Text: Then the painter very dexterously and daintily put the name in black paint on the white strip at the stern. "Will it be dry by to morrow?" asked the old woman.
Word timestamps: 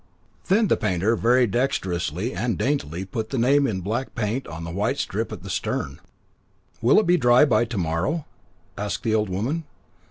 Then 0.47 0.67
the 0.67 0.77
painter 0.77 1.15
very 1.15 1.45
dexterously 1.45 2.33
and 2.33 2.57
daintily 2.57 3.05
put 3.05 3.29
the 3.29 3.37
name 3.37 3.67
in 3.67 3.81
black 3.81 4.15
paint 4.15 4.47
on 4.47 4.63
the 4.63 4.71
white 4.71 4.97
strip 4.97 5.31
at 5.31 5.43
the 5.43 5.49
stern. 5.51 5.99
"Will 6.81 6.99
it 6.99 7.05
be 7.05 7.17
dry 7.17 7.45
by 7.45 7.65
to 7.65 7.77
morrow?" 7.77 8.25
asked 8.75 9.03
the 9.03 9.13
old 9.13 9.29
woman. 9.29 9.63